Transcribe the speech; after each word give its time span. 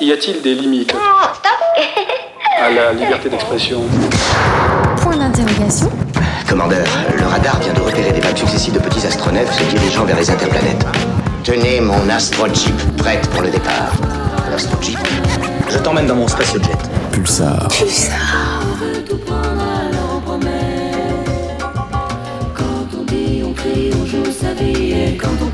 Y 0.00 0.12
a-t-il 0.12 0.40
des 0.40 0.54
limites 0.54 0.94
à 2.58 2.70
la 2.70 2.92
liberté 2.94 3.28
d'expression 3.28 3.82
Point 4.96 5.16
d'interrogation. 5.18 5.90
Commandeur, 6.48 6.86
le 7.18 7.26
radar 7.26 7.60
vient 7.60 7.74
de 7.74 7.80
repérer 7.80 8.10
des 8.12 8.20
vagues 8.20 8.36
successives 8.38 8.72
de 8.72 8.78
petits 8.78 9.06
astronefs 9.06 9.52
se 9.52 9.64
dirigeant 9.64 10.04
vers 10.04 10.16
les 10.16 10.30
interplanètes. 10.30 10.86
Tenez 11.44 11.80
mon 11.82 12.08
astrojeep 12.08 12.74
prête 12.96 13.28
pour 13.28 13.42
le 13.42 13.50
départ. 13.50 13.92
L'astrojeep 14.50 14.98
Je 15.68 15.78
t'emmène 15.78 16.06
dans 16.06 16.16
mon 16.16 16.28
spatio-jet. 16.28 16.78
Pulsar. 17.12 17.68
Quand 22.54 22.98
on 22.98 23.04
dit, 23.04 23.42
on 23.44 23.52
crie, 23.52 23.90
on 24.00 24.06
joue 24.06 24.32
sa 24.32 24.54
vie 24.54 24.92
et 24.92 25.16
quand 25.16 25.28
on 25.42 25.49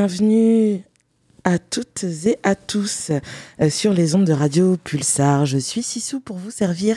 bienvenue 0.00 0.82
à 1.44 1.58
toutes 1.58 2.04
et 2.24 2.38
à 2.42 2.54
tous 2.54 3.10
euh, 3.60 3.68
sur 3.68 3.92
les 3.92 4.14
ondes 4.14 4.24
de 4.24 4.32
radio 4.32 4.78
Pulsar. 4.82 5.44
Je 5.44 5.58
suis 5.58 5.82
Sissou 5.82 6.20
pour 6.20 6.38
vous 6.38 6.50
servir 6.50 6.96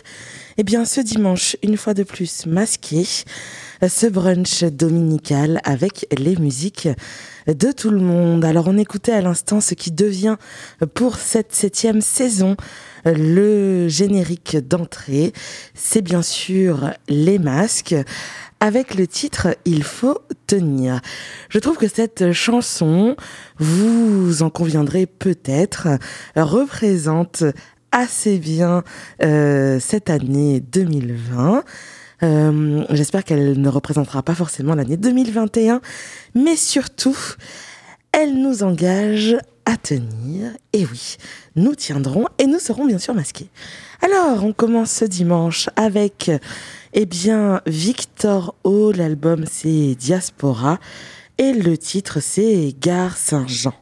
eh 0.56 0.64
bien, 0.64 0.86
ce 0.86 1.02
dimanche, 1.02 1.58
une 1.64 1.76
fois 1.76 1.94
de 1.94 2.04
plus, 2.04 2.46
masqué, 2.46 3.06
euh, 3.84 3.90
ce 3.90 4.08
brunch 4.08 4.64
dominical 4.64 5.60
avec 5.66 6.08
les 6.18 6.38
musiques 6.38 6.88
de 7.48 7.74
tout 7.74 7.90
le 7.90 8.00
monde. 8.00 8.46
Alors, 8.46 8.70
on 8.70 8.78
écoutait 8.78 9.12
à 9.12 9.20
l'instant 9.20 9.60
ce 9.60 9.74
qui 9.74 9.92
devient 9.92 10.38
pour 10.94 11.18
cette 11.18 11.54
septième 11.54 12.00
saison 12.00 12.56
euh, 13.06 13.14
le 13.16 13.90
générique 13.90 14.56
d'entrée. 14.56 15.34
C'est 15.74 16.02
bien 16.02 16.22
sûr 16.22 16.92
les 17.10 17.38
masques 17.38 17.96
avec 18.64 18.96
le 18.96 19.08
titre 19.08 19.58
Il 19.66 19.84
faut 19.84 20.20
tenir. 20.48 21.02
Je 21.50 21.60
trouve 21.60 21.76
que 21.76 21.90
cette 21.90 22.32
chanson, 22.32 23.18
vous 23.58 24.42
en 24.42 24.50
conviendrez 24.50 25.06
peut-être, 25.06 25.90
représente 26.38 27.44
assez 27.92 28.38
bien 28.38 28.84
euh, 29.22 29.82
cette 29.82 30.10
année 30.10 30.62
2020. 30.62 31.66
Euh, 32.24 32.86
J'espère 32.92 33.26
qu'elle 33.26 33.60
ne 33.60 33.68
représentera 33.68 34.24
pas 34.24 34.34
forcément 34.34 34.76
l'année 34.76 34.96
2021, 34.96 35.82
mais 36.34 36.56
surtout, 36.56 37.18
elle 38.14 38.42
nous 38.42 38.64
engage 38.64 39.36
à 39.66 39.76
tenir. 39.76 40.52
Et 40.72 40.86
oui, 40.86 41.18
nous 41.58 41.76
tiendrons 41.76 42.28
et 42.38 42.46
nous 42.46 42.60
serons 42.60 42.86
bien 42.86 42.98
sûr 42.98 43.14
masqués. 43.14 43.50
Alors, 44.02 44.46
on 44.46 44.54
commence 44.54 44.92
ce 44.92 45.06
dimanche 45.06 45.70
avec, 45.76 46.32
eh 46.94 47.06
bien, 47.06 47.62
Victor 47.66 48.56
O. 48.64 48.92
L'album 48.92 49.46
c'est 49.50 49.96
Diaspora 49.96 50.80
et 51.38 51.54
le 51.54 51.78
titre 51.78 52.20
c'est 52.22 52.76
Gare 52.80 53.18
Saint-Jean. 53.18 53.74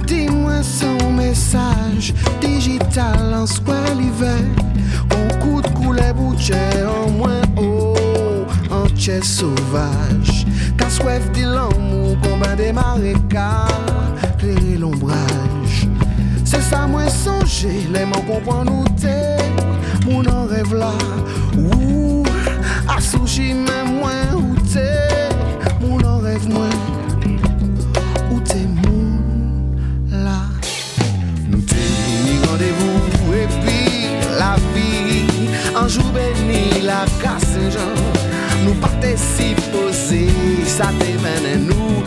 Sa 0.00 0.06
ou 0.06 0.06
di 0.06 0.28
mwen 0.28 0.62
son 0.64 1.16
mesaj 1.16 2.12
Digital 2.40 3.34
an 3.34 3.46
skwen 3.46 3.98
live 3.98 4.32
On 5.12 5.28
kout 5.40 5.66
koule 5.74 6.12
bouche 6.14 6.54
an 6.84 7.16
mwen 7.18 7.44
oh 7.56 8.46
An 8.70 8.88
chè 8.96 9.20
sauvage. 9.22 10.46
Ka 10.76 10.88
swef 10.88 11.30
di 11.32 11.42
l'amou 11.42 12.16
Komban 12.22 12.56
de 12.56 12.72
mareka 12.72 13.66
Kleri 14.38 14.78
l'ombraj 14.78 15.86
Se 16.44 16.60
sa 16.60 16.86
mwen 16.86 17.10
sonje 17.10 17.86
Le 17.92 18.06
man 18.06 18.24
kompon 18.28 18.64
nou 18.64 18.84
te 19.00 19.16
Moun 20.06 20.28
an 20.28 20.48
rev 20.48 20.72
la 20.72 20.92
Ou 21.56 22.24
Asouchi 22.90 23.52
men 23.54 23.98
mwen 23.98 24.38
ou 24.38 24.68
te 24.72 24.88
Moun 25.80 26.04
an 26.04 26.24
rev 26.24 26.48
An 35.80 35.88
jou 35.88 36.04
beni 36.12 36.82
la 36.84 37.06
kase 37.22 37.70
jan 37.72 37.94
Nou 38.66 38.74
pate 38.82 39.14
si 39.16 39.54
pose 39.72 40.26
Sa 40.68 40.90
te 41.00 41.14
mene 41.22 41.54
nou 41.64 42.02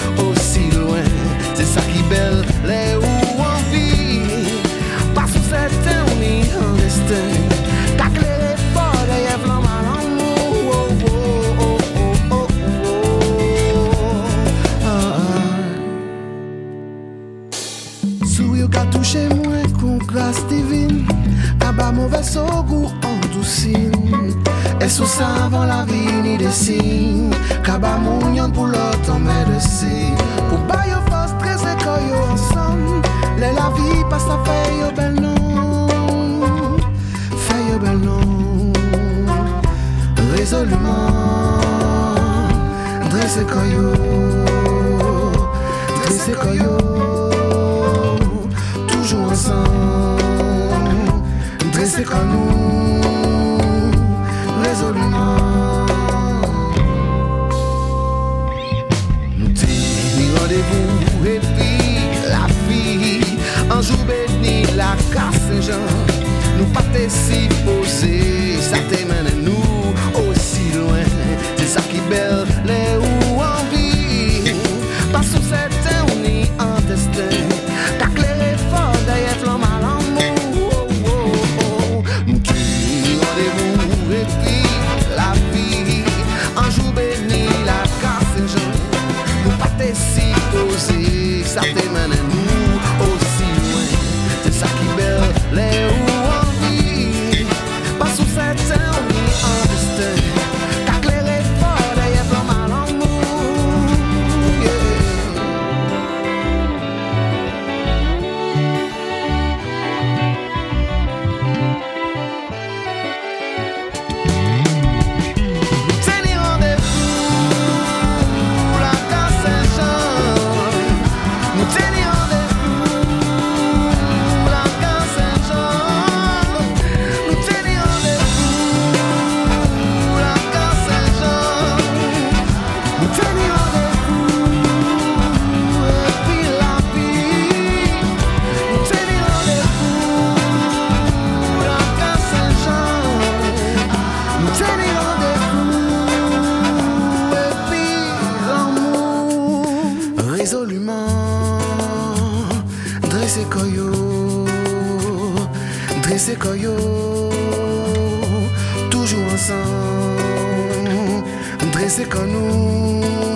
ensemble, 159.33 161.23
dressé 161.71 162.05
comme 162.05 162.31
nous. 162.31 163.32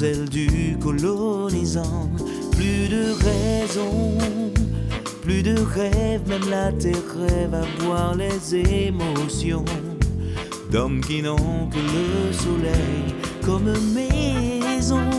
celle 0.00 0.30
du 0.30 0.78
colonisant. 0.82 2.08
Plus 2.52 2.88
de 2.88 3.12
raison, 3.22 4.16
plus 5.20 5.42
de 5.42 5.54
rêve, 5.60 6.22
même 6.26 6.48
la 6.48 6.72
terre 6.72 6.94
rêve 7.18 7.52
à 7.52 7.84
voir 7.84 8.14
les 8.14 8.54
émotions 8.86 9.66
d'hommes 10.70 11.02
qui 11.02 11.20
n'ont 11.20 11.68
que 11.70 11.76
le 11.76 12.32
soleil 12.32 13.14
comme 13.44 13.74
maison. 13.92 15.10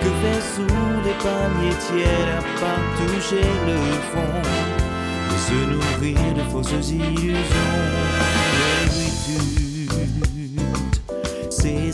Que 0.00 0.10
faire 0.22 0.44
sous 0.54 0.82
les 1.04 1.16
palmiers 1.22 1.78
tièdes 1.86 2.32
à 2.38 2.42
part 2.58 2.88
toucher 2.98 3.48
le 3.68 3.78
fond? 4.10 4.34
Et 5.30 5.38
se 5.46 5.58
nourrir 5.72 6.34
de 6.34 6.42
fausses 6.50 6.90
illusions? 6.90 7.66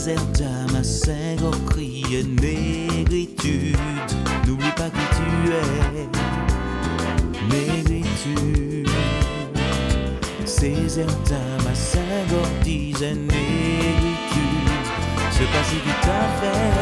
déserta 0.05 0.51
ma 0.73 0.83
singre 0.83 1.51
criait 1.69 2.23
négritude. 2.23 3.77
N'oublie 4.45 4.71
pas 4.75 4.89
qui 4.89 5.05
tu 5.15 5.27
es, 5.53 6.07
négritude. 7.49 8.89
Déserta 10.59 11.41
ma 11.63 11.73
singre 11.73 12.47
disait 12.63 13.15
négritude. 13.15 14.83
Ce 15.31 15.43
passé 15.43 15.77
qui 15.83 15.93
t'a 16.01 16.23
fait, 16.39 16.73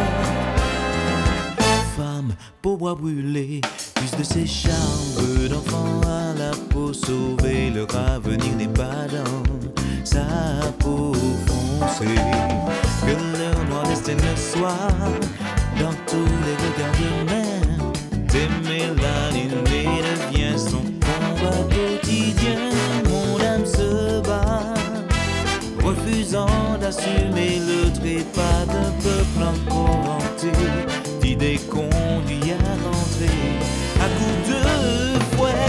femme, 1.96 2.34
peau 2.62 2.76
bois 2.78 2.96
brûlé, 2.96 3.62
plus 3.96 4.12
de 4.18 4.24
ses 4.24 4.48
charmes 4.48 5.48
d'enfants 5.50 6.02
à 6.06 6.34
la 6.38 6.52
peau 6.70 6.92
sauvée. 6.94 7.72
Leur 7.74 7.96
avenir 7.96 8.56
n'est 8.58 8.68
pas 8.68 9.08
dans 9.12 9.44
sa 10.04 10.26
peau 10.80 11.14
foncée 11.46 12.81
rester 14.02 14.14
le 14.14 14.36
soir 14.36 14.90
dans 15.80 15.94
tous 16.08 16.32
les 16.46 16.56
regards 16.64 16.98
de 17.00 17.12
mer. 17.30 17.94
Tes 18.28 18.48
mélanémées 18.68 20.02
devient 20.02 20.58
son 20.58 20.84
combat 21.00 21.64
quotidien. 21.70 22.58
Mon 23.10 23.40
âme 23.44 23.66
se 23.66 24.22
bat, 24.22 24.74
refusant 25.84 26.78
d'assumer 26.80 27.60
le 27.60 27.92
trépas 27.92 28.66
d'un 28.68 28.92
peuple 29.04 29.42
inventé. 29.42 30.52
D'idées 31.22 31.60
qu'on 31.70 31.90
à 32.28 32.54
a 32.54 32.74
rentrées 32.88 33.52
à 34.00 34.08
coups 34.18 34.50
de 34.50 35.36
fouet. 35.36 35.68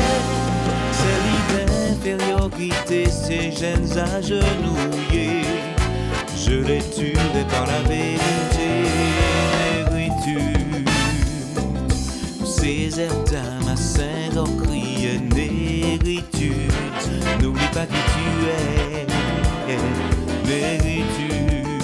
C'est 0.98 1.20
l'idée 1.26 2.16
infériorité, 2.16 3.10
ces 3.10 3.52
jeunes 3.52 3.98
agenouillés. 3.98 5.71
Je 6.52 6.58
les 6.58 6.80
tuerai 6.80 7.44
par 7.48 7.66
la 7.66 7.80
vérité, 7.88 8.68
négritude. 9.88 10.86
Ces 12.44 13.00
airs 13.00 13.64
ma 13.64 13.74
saint 13.74 14.44
criait 14.62 15.18
négritude. 15.34 16.70
N'oublie 17.40 17.72
pas 17.72 17.86
qui 17.86 18.02
tu 18.12 18.26
es, 18.50 19.78
négritude. 20.46 21.82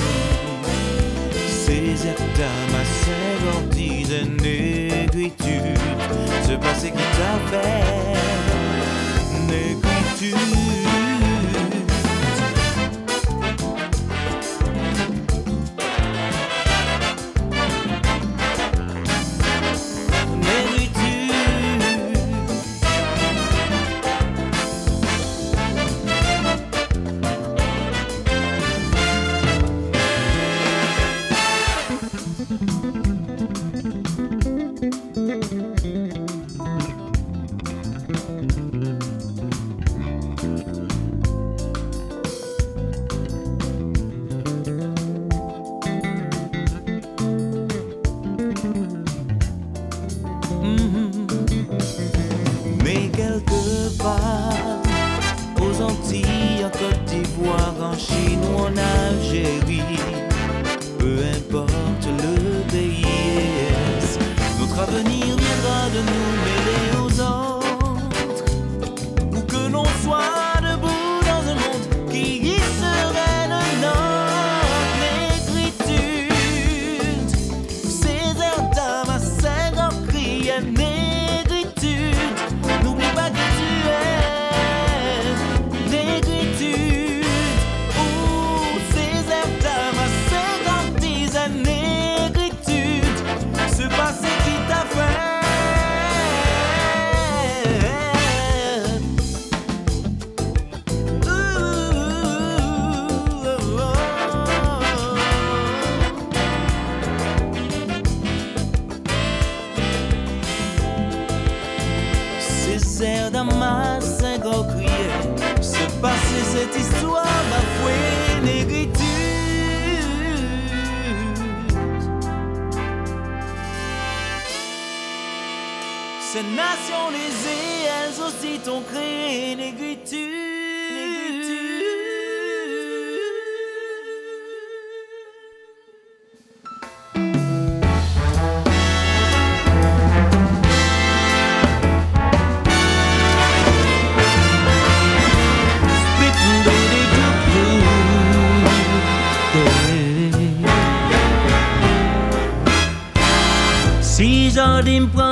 Ces 1.49 2.07
airs 2.07 2.29
ma 2.71 2.85
saint 2.85 3.63
disent 3.71 4.29
négritude. 4.43 5.79
Ce 6.47 6.53
passé 6.57 6.91
qui 6.91 7.07
t'a 7.17 7.39
fait. 7.51 7.87
Négritude. 9.47 10.88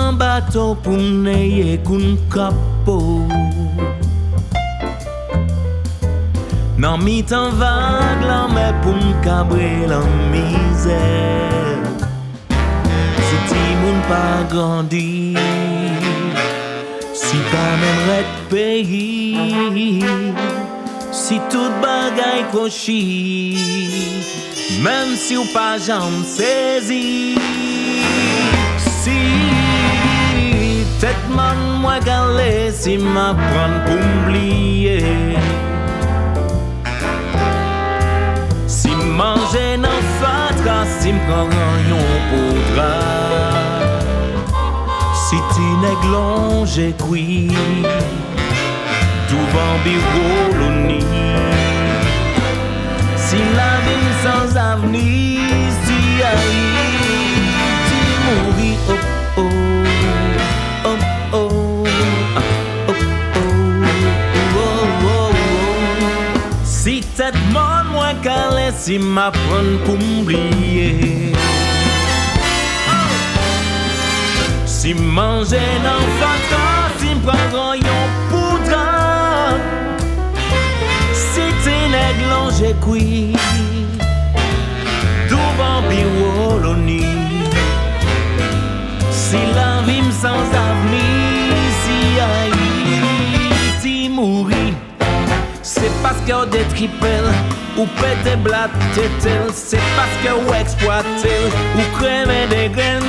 Prend 0.06 0.12
bateau 0.12 0.76
pour 0.82 0.96
n'ayez 0.96 1.78
qu'un 1.78 2.16
capot. 2.32 3.22
Non 6.78 6.98
mi 6.98 7.22
t'en 7.24 7.50
vague 7.50 8.24
là 8.26 8.46
mais 8.54 8.72
pour 8.82 8.94
m'cabrer 8.94 9.86
la 9.88 10.00
misère. 10.32 11.82
Si 13.26 13.36
Timoun 13.48 14.00
pas 14.08 14.54
grandi 14.54 15.34
Si 17.12 17.36
pas 17.50 17.74
même 17.82 18.02
red 18.08 18.30
pays 18.48 20.04
Si 21.10 21.40
tout 21.50 21.72
bagay 21.82 22.44
kochi 22.52 23.58
Même 24.80 25.16
si 25.16 25.36
ou 25.36 25.44
pas 25.52 25.76
j'en 25.84 26.22
saisi 26.24 27.34
Si 29.02 29.45
tête 31.00 31.28
man 31.28 31.56
moi 31.80 31.98
galé 32.00 32.70
Si 32.72 32.96
prendre 32.98 33.84
pour 33.86 33.96
m'oublier 33.96 35.36
Si 38.66 38.90
manger 39.18 39.76
nan 39.84 40.00
fatra 40.18 40.78
Si 40.98 41.12
m'prend 41.12 41.76
yon 41.90 42.08
poudra 42.28 42.94
Si 45.24 45.36
ti 45.52 45.66
neglon 45.84 46.64
j'ai 46.64 46.92
cuit 47.04 47.50
Tout 49.28 49.46
bambi 49.54 49.96
ni 50.88 51.00
Si 53.16 53.38
la 53.58 53.72
vie 53.84 54.12
sans 54.24 54.56
avenir 54.56 55.40
Si 55.84 56.22
Haïti 56.22 56.65
Si 67.26 67.32
tête 67.32 67.42
mon 67.52 67.92
moi 67.92 68.12
calé 68.22 68.70
si 68.76 68.98
m'apprendre 68.98 69.78
pour 69.84 69.98
m'oublier. 69.98 71.32
Si 74.64 74.94
manger 74.94 75.80
nan 75.82 76.02
fatra 76.18 76.68
Si 76.98 77.14
m'prend 77.14 77.74
yon 77.74 78.04
poudra 78.30 78.88
Si 81.14 81.44
t'es 81.64 81.88
nèglan 81.94 82.46
j'ai 82.58 82.74
cuit. 82.84 83.32
D'où 85.28 85.46
bambi 85.58 86.02
woloni 86.18 87.04
Si 89.10 89.38
la 89.56 89.82
vie 89.86 90.02
me 90.02 90.12
sans 90.12 90.44
avenir 90.66 91.05
C'est 96.26 96.32
parce 96.32 96.44
qu'on 96.44 96.50
détripelle 96.50 97.24
Ou 97.78 97.86
pète 97.86 98.42
blat 98.42 98.68
tétel 98.94 99.46
C'est 99.54 99.78
parce 99.96 100.10
que 100.24 100.32
ou 100.32 100.54
exploite 100.54 101.06
Ou 101.76 101.96
crème 101.98 102.30
des 102.50 102.68
graines 102.68 103.02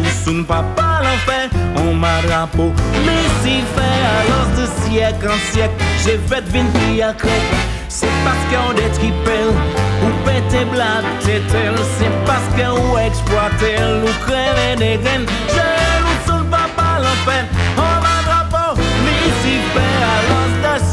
Ou 0.00 0.24
soun 0.24 0.44
papa 0.44 1.00
l'enfer 1.02 1.48
On 1.76 1.94
m'a 1.94 2.20
drapeau 2.26 2.72
Mais 3.06 3.24
si 3.42 3.60
fait 3.60 3.80
à 3.80 4.24
l'os 4.28 4.60
de 4.60 4.90
siècle 4.90 5.28
en 5.28 5.52
siècle 5.54 5.74
J'ai 6.04 6.18
fait 6.18 6.44
vin 6.50 6.66
pi 6.66 7.00
à 7.00 7.14
C'est 7.88 8.06
parce 8.24 8.44
qu'on 8.50 8.74
détripelle 8.74 9.54
Ou 10.02 10.26
pète 10.26 10.68
blat 10.70 11.00
tétel 11.20 11.74
C'est 11.98 12.24
parce 12.26 12.48
que 12.54 12.68
ou 12.70 12.98
exploite 12.98 13.52
Ou 14.04 14.26
crème 14.26 14.78
des 14.78 14.98
graines 14.98 15.26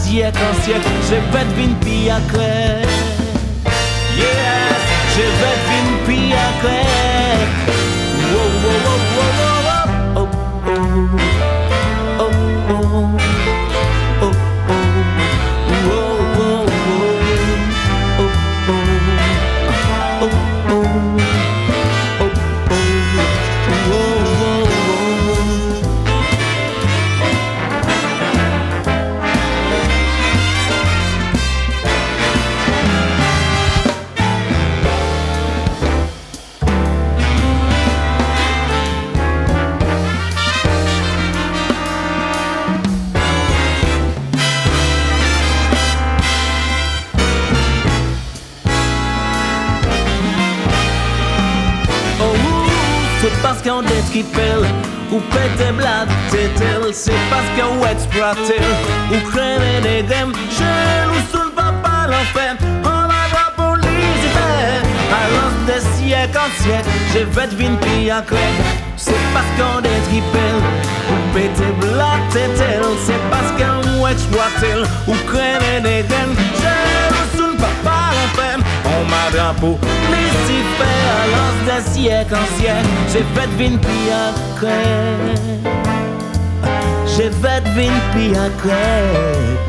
dietos 0.10 0.68
jak 0.68 0.82
żywet 1.10 1.54
win 1.56 1.76
pijakle 1.76 2.82
Yes, 4.18 4.82
żywet 5.16 5.60
win 5.70 6.08
pijakle 6.08 6.84
Powiedz 58.00 58.14
braty, 58.14 58.54
Ukrainenem, 59.12 60.34
Jerusalem, 60.58 61.52
papa 61.56 62.08
l'enfer, 62.08 62.56
on 62.84 63.08
va 63.08 63.52
police, 63.56 64.26
alors 65.12 65.54
des 65.68 65.84
siècles 65.98 66.38
en 66.38 66.64
siècles, 66.64 66.90
je 67.14 67.20
vais 67.20 67.48
devenir 67.48 67.80
pire 67.80 68.24
c'est 68.96 69.24
parce 69.34 69.52
qu'on 69.58 69.80
est 69.80 70.02
tripel, 70.08 70.56
ou 71.10 71.34
pété 71.34 71.70
blatetel, 71.80 72.84
c'est 73.06 73.24
parce 73.30 73.52
qu'on 73.58 74.08
est 74.08 74.12
exploitel, 74.12 74.86
Ukrainenem, 75.08 76.36
Jerusalem, 76.62 77.58
papa 77.58 77.98
l'enfer, 78.14 78.58
on 78.86 79.04
m'a 79.10 79.26
drapeau, 79.32 79.78
les 80.12 80.32
hyper, 80.54 81.02
alors 81.24 81.56
des 81.66 81.84
siècles 81.92 82.36
en 82.36 82.48
siècles, 82.60 82.90
je 83.08 83.20
vais 83.20 83.48
devenir 83.48 83.80
pire 83.82 84.34
שבת 87.20 87.64
בין 87.76 87.94
פי 88.14 88.32
הקרב 88.38 89.69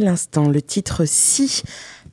l'instant 0.00 0.48
le 0.48 0.62
titre 0.62 1.04
Si 1.04 1.62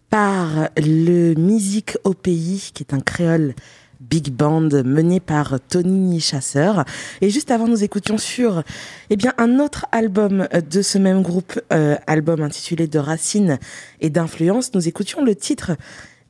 par 0.10 0.70
le 0.78 1.34
Musique 1.36 1.98
au 2.04 2.14
pays, 2.14 2.72
qui 2.74 2.84
est 2.84 2.94
un 2.94 3.00
créole 3.00 3.54
big 4.00 4.32
band 4.32 4.70
mené 4.84 5.20
par 5.20 5.60
Tony 5.68 6.20
Chasseur. 6.20 6.86
Et 7.22 7.30
juste 7.30 7.52
avant, 7.52 7.68
nous 7.68 7.84
écoutions 7.84 8.18
sur 8.18 8.64
eh 9.10 9.16
bien, 9.16 9.34
un 9.38 9.60
autre 9.60 9.86
album 9.92 10.48
de 10.70 10.82
ce 10.82 10.98
même 10.98 11.22
groupe, 11.22 11.60
euh, 11.74 11.96
album 12.08 12.42
intitulé 12.42 12.88
De 12.88 13.00
racines 13.00 13.58
et 14.02 14.10
d'influence. 14.10 14.74
Nous 14.74 14.88
écoutions 14.88 15.24
le 15.24 15.36
titre 15.36 15.72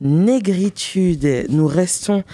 Négritude. 0.00 1.46
Nous 1.48 1.66
restons 1.66 2.24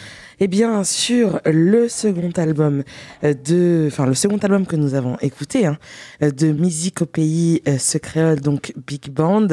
eh 0.40 0.48
bien 0.48 0.83
sur 0.83 1.40
le 1.44 1.88
second 1.88 2.31
album 2.37 2.83
euh, 3.22 3.35
de, 3.35 3.85
enfin 3.87 4.07
le 4.07 4.14
second 4.14 4.38
album 4.38 4.66
que 4.66 4.77
nous 4.77 4.94
avons 4.94 5.16
écouté 5.20 5.66
hein, 5.66 5.79
euh, 6.22 6.31
de 6.31 6.51
Musique 6.53 7.03
au 7.03 7.07
pays, 7.07 7.62
euh, 7.68 7.79
ce 7.79 7.98
créole 7.98 8.40
donc 8.40 8.72
big 8.87 9.11
band, 9.11 9.48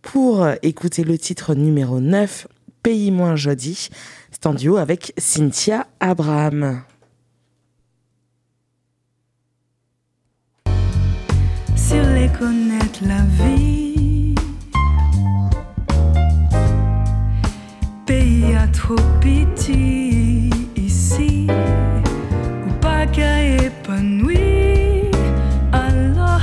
pour 0.00 0.42
euh, 0.42 0.54
écouter 0.62 1.04
le 1.04 1.18
titre 1.18 1.54
numéro 1.54 2.00
9, 2.00 2.46
Pays 2.82 3.10
moins 3.10 3.36
jodi. 3.36 3.90
C'est 4.30 4.46
en 4.46 4.54
duo 4.54 4.76
avec 4.76 5.12
Cynthia 5.16 5.86
Abraham. 6.00 6.82
sur 11.92 12.02
les 12.14 12.28
connaître 12.38 13.00
la 13.06 13.22
vie. 13.38 13.91
Trop 18.72 18.96
petit 19.20 20.50
ici, 20.76 21.46
ou 22.66 22.72
pas 22.80 23.06
qu'à 23.06 23.42
épanoui. 23.42 25.10
Alors, 25.72 26.40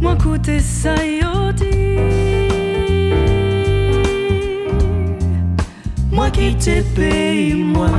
moi 0.00 0.16
côté 0.22 0.60
ça 0.60 0.94
dit. 1.56 1.98
Moi 6.10 6.30
qui 6.30 6.54
t'ai 6.56 6.82
payé, 6.82 7.54
moi, 7.54 7.90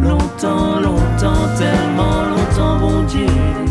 longtemps, 0.00 0.80
longtemps, 0.80 1.48
tellement 1.58 2.24
longtemps, 2.30 2.78
bon 2.78 3.02
Dieu. 3.04 3.61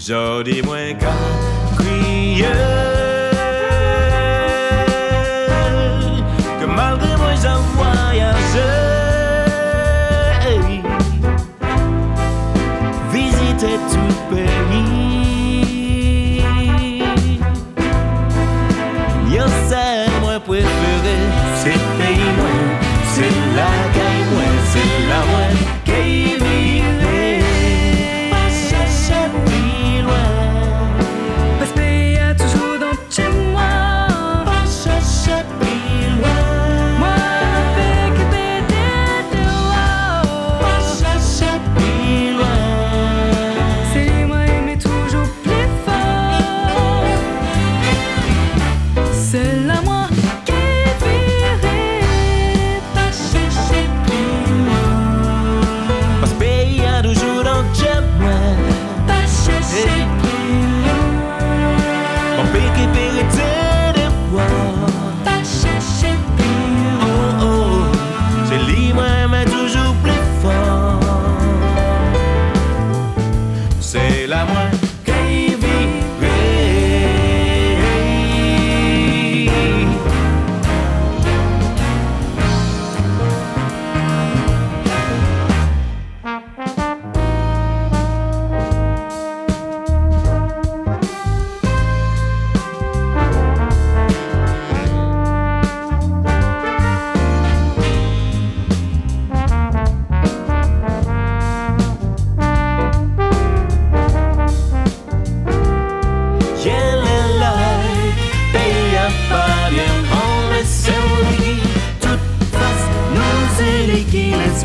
Zodi 0.00 0.52
die 0.52 0.62
moi 0.62 0.94
quand 0.98 1.76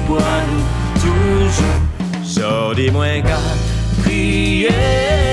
one 0.08 0.64
two 1.02 1.50
three 4.04 5.25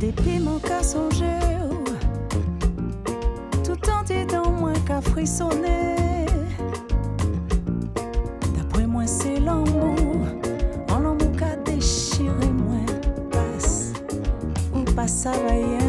des 0.00 0.12
piments 0.12 0.58
qu'à 0.58 0.82
songer, 0.82 1.38
tout 3.62 3.90
en 3.90 4.02
disant 4.02 4.50
moins 4.50 4.78
qu'à 4.86 5.02
frissonner. 5.02 6.24
D'après 8.56 8.86
moi, 8.86 9.06
c'est 9.06 9.38
l'amour, 9.38 9.94
en 10.90 10.98
l'amour 11.00 11.32
qu'à 11.38 11.54
déchirer 11.56 12.50
moins, 12.50 12.86
passe 13.30 13.92
ou 14.74 14.82
passe 14.94 15.26
à 15.26 15.32
veiller. 15.32 15.79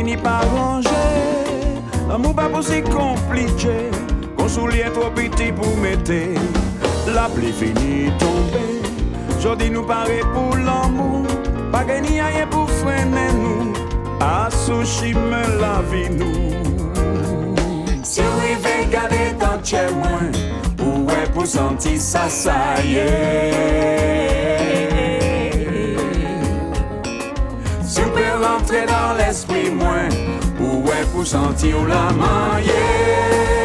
Finit 0.00 0.16
par 0.16 0.42
ranger. 0.50 0.88
L'amour 2.08 2.34
pas 2.34 2.48
aussi 2.58 2.80
compliqué. 2.82 3.90
Qu'on 4.36 4.48
soulier 4.48 4.86
trop 4.94 5.10
petit 5.10 5.52
pour 5.52 5.76
mettre. 5.76 6.12
La 7.14 7.28
pluie 7.28 7.52
finit 7.52 8.10
tombée. 8.18 8.80
Je 9.40 9.54
dis 9.56 9.70
nous 9.70 9.84
parer 9.84 10.22
pour 10.34 10.56
l'amour. 10.56 11.26
Pas 11.70 11.84
gagné 11.84 12.22
rien 12.22 12.46
pour 12.46 12.68
freiner 12.70 13.32
nous. 13.34 13.72
À 14.20 14.48
mais 15.30 15.48
la 15.60 15.82
vie 15.90 16.10
nous. 16.10 16.50
Si 18.02 18.20
vous 18.20 18.38
rêvez 18.40 18.90
garder 18.90 19.34
dans 19.38 19.62
chez 19.62 19.92
moi, 19.94 20.20
ou 20.82 21.10
est 21.10 21.30
pour 21.32 21.46
sentir 21.46 22.00
ça, 22.00 22.28
ça 22.28 22.82
y 22.84 22.96
est? 22.96 24.29
Dans 28.86 29.14
l'esprit, 29.14 29.70
moi, 29.70 30.08
ou 30.60 30.88
est 30.88 31.06
pour 31.12 31.26
sentir 31.26 31.76
la 31.86 32.12
maille. 32.12 33.59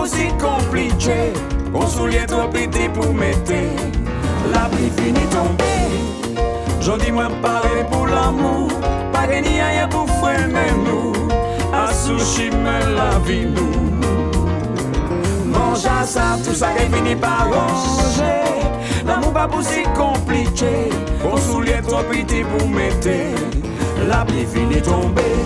L'amour 0.00 0.08
pas 0.08 0.16
aussi 0.16 0.28
compliqué. 0.38 1.32
On 1.74 1.86
soulier 1.86 2.26
trop 2.26 2.48
petit 2.48 2.88
pour 2.88 3.12
mettre. 3.12 3.52
La 4.52 4.68
tomber. 5.30 5.64
Je 6.80 7.04
dis 7.04 7.12
moi 7.12 7.28
parler 7.42 7.84
pour 7.90 8.06
l'amour. 8.06 8.68
Pas 9.12 9.26
gagner 9.26 9.62
rien 9.62 9.88
pour 9.88 10.08
freiner 10.08 10.72
nous. 10.86 11.12
À 11.72 11.92
sushi, 11.92 12.50
mais 12.50 12.80
la 12.96 13.18
vie 13.26 13.46
nous. 13.46 13.90
Mange 15.46 15.84
à 15.84 16.04
ça, 16.04 16.38
tout 16.44 16.54
ça 16.54 16.68
qui 16.76 16.86
finit 16.94 17.16
par 17.16 17.46
ranger. 17.50 18.42
L'amour 19.06 19.32
pas 19.32 19.48
aussi 19.56 19.82
compliqué. 19.94 20.90
On 21.30 21.36
soulier 21.36 21.80
trop 21.86 22.02
petit 22.04 22.42
pour 22.42 22.68
mettre. 22.68 23.08
La 24.08 24.24
pluie 24.24 24.46
finit 24.46 24.82
tomber. 24.82 25.36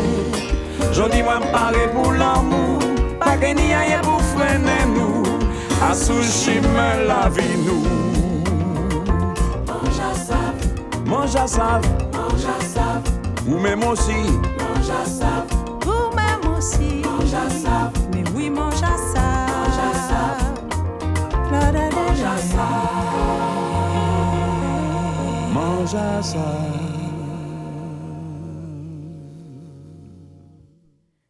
Je 0.93 1.03
dis 1.11 1.23
moi 1.23 1.41
parler 1.53 1.89
pour 1.93 2.13
l'amour. 2.13 2.79
Pas 3.19 3.37
gagner 3.37 3.75
rien 3.75 4.01
pour 4.35 4.41
freiner 4.41 4.85
nous. 4.95 5.23
À 5.83 5.95
sushi, 5.95 6.61
mais 6.61 7.05
la 7.07 7.29
vie 7.29 7.57
nous. 7.67 7.85
Mange 9.67 10.01
à 10.01 10.15
savre, 10.15 11.07
Mange 11.07 11.37
à 11.37 11.47
ça, 11.47 11.81
mange 12.13 12.45
à 12.45 12.65
savre, 12.65 13.03
ou 13.47 13.59
même 13.59 13.83
aussi. 13.85 14.13
mange 14.13 14.91
à 14.91 15.05
savre, 15.07 15.47
Vous-même 15.85 16.57
aussi. 16.57 17.03
mange 17.05 17.35
à 17.35 17.51
savre, 17.51 17.91
Mais 18.13 18.25
oui, 18.35 18.51
mange 18.51 18.75
à 18.83 18.97
ça. 19.13 19.27
mange 19.53 19.81
à 19.89 19.93
savre, 20.09 20.47
La, 21.53 21.61
la, 21.73 21.73
la, 21.73 21.91
mange 21.91 22.25
à. 22.25 22.65
Mange 25.53 25.95
à 25.95 26.23
ça. 26.23 26.74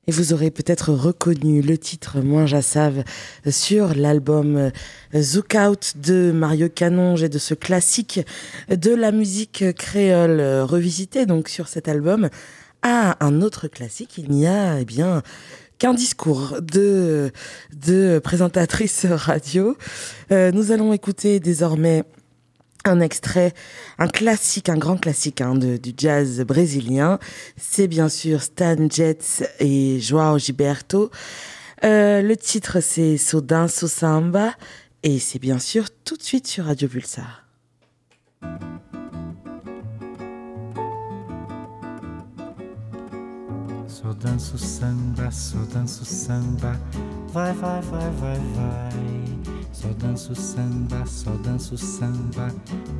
Et 0.07 0.12
vous 0.12 0.35
aurez 0.35 0.51
peut-être 0.51 0.93
reconnu 0.93 1.62
le 1.62 1.79
titre 1.79 2.21
Moins 2.21 2.45
Jassave 2.45 3.05
sur 3.49 3.95
l'album 3.95 4.71
Zook 5.17 5.57
Out 5.57 5.95
de 5.97 6.31
Mario 6.31 6.69
Canonge 6.69 7.23
et 7.23 7.31
de 7.31 7.38
ce 7.38 7.55
classique 7.55 8.21
de 8.69 8.95
la 8.95 9.12
musique 9.12 9.64
créole 9.77 10.43
revisité 10.62 11.25
donc 11.25 11.49
sur 11.49 11.69
cet 11.69 11.88
album 11.88 12.29
à 12.83 13.25
un 13.25 13.40
autre 13.40 13.67
classique. 13.67 14.19
Il 14.19 14.31
n'y 14.31 14.47
a 14.47 14.79
eh 14.79 14.85
bien 14.85 15.23
qu'un 15.79 15.95
discours 15.95 16.59
de, 16.61 17.33
de 17.75 18.19
présentatrice 18.19 19.07
radio. 19.07 19.77
Euh, 20.33 20.53
nous 20.53 20.71
allons 20.71 20.93
écouter 20.93 21.40
désormais 21.40 22.05
un 22.85 23.01
extrait, 23.01 23.53
un 23.99 24.09
classique, 24.09 24.68
un 24.68 24.77
grand 24.77 24.97
classique 24.97 25.40
hein, 25.40 25.55
de, 25.55 25.77
du 25.77 25.92
jazz 25.97 26.40
brésilien. 26.42 27.18
C'est 27.57 27.88
bien 27.88 28.09
sûr 28.09 28.42
Stan 28.42 28.88
Getz 28.88 29.42
et 29.61 30.01
Joao 30.01 30.38
Gilberto. 30.38 31.11
Euh, 31.85 32.23
le 32.23 32.37
titre 32.37 32.81
c'est 32.81 33.16
Sodin 33.16 33.68
Samba 33.68 34.55
et 35.03 35.18
c'est 35.18 35.38
bien 35.38 35.59
sûr 35.59 35.87
tout 36.05 36.16
de 36.16 36.23
suite 36.23 36.47
sur 36.47 36.66
Radio 36.66 36.88
Pulsar. 36.88 37.44
Só 44.05 44.12
danço 44.12 44.59
samba, 44.59 45.31
só 45.31 45.59
danço 45.73 46.05
samba, 46.05 46.79
vai, 47.33 47.55
vai, 47.55 47.81
vai, 47.81 48.11
vai, 48.11 48.38
vai. 48.55 49.64
Só 49.73 49.88
danço 49.99 50.35
samba, 50.35 51.07
só 51.07 51.31
danço 51.43 51.79
samba, 51.79 52.55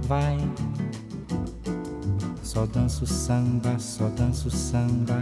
vai. 0.09 0.39
Só 2.43 2.65
danço 2.65 3.07
samba, 3.07 3.79
só 3.79 4.09
danço 4.17 4.51
samba, 4.51 5.21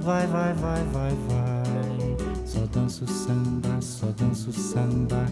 vai, 0.00 0.26
vai, 0.28 0.54
vai, 0.54 0.82
vai, 0.84 1.14
vai. 1.28 2.46
Só 2.46 2.64
danço 2.72 3.06
samba, 3.06 3.82
só 3.82 4.06
danço 4.16 4.50
samba, 4.50 5.26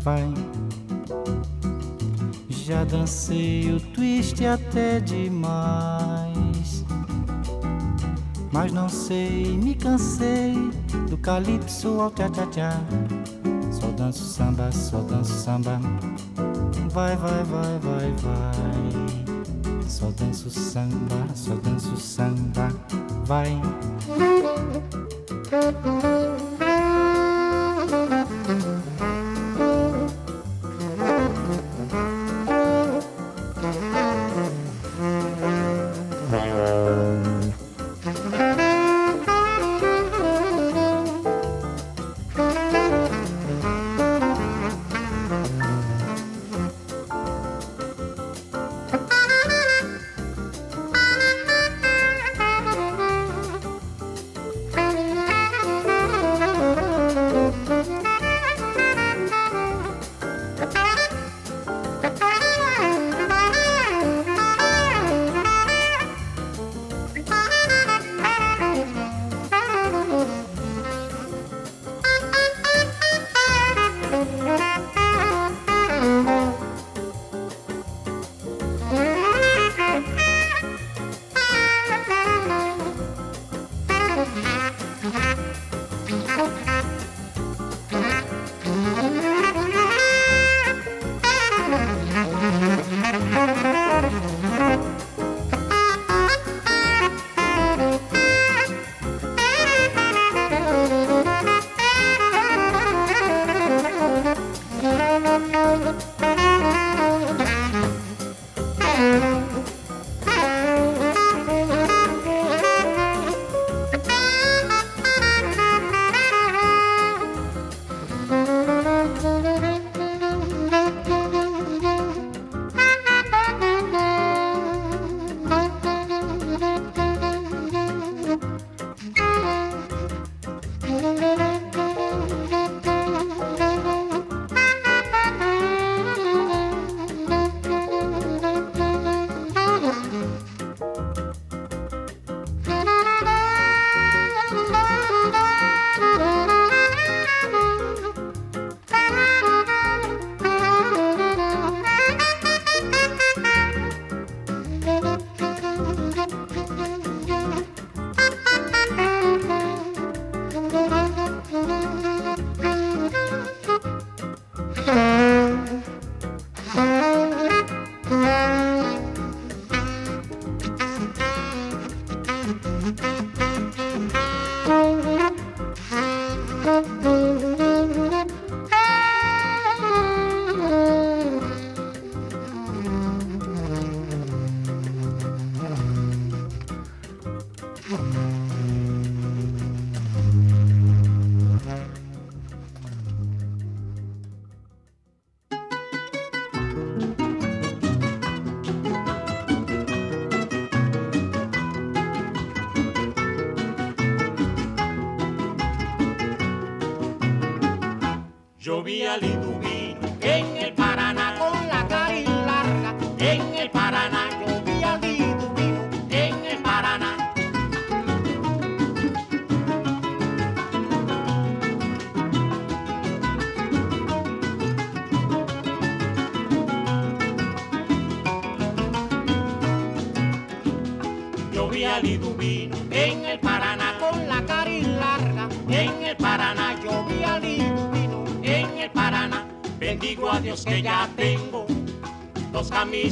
vai. 0.00 0.34
Já 2.48 2.82
dancei 2.82 3.72
o 3.72 3.78
twist 3.78 4.44
até 4.44 4.98
demais. 4.98 6.45
Mas 8.56 8.72
não 8.72 8.88
sei, 8.88 9.58
me 9.58 9.74
cansei 9.74 10.54
do 11.10 11.18
calypso 11.18 12.00
ao 12.00 12.10
tchá-tchá-tchá. 12.10 12.72
Só 13.70 13.86
danço 13.88 14.24
samba, 14.24 14.72
só 14.72 15.02
danço 15.02 15.34
samba. 15.34 15.78
Vai, 16.90 17.14
vai, 17.16 17.44
vai, 17.44 17.78
vai, 17.78 18.10
vai. 18.22 19.82
Só 19.86 20.10
danço 20.12 20.48
samba, 20.48 21.26
só 21.34 21.54
danço 21.56 21.98
samba. 21.98 22.72
Vai. 23.26 23.60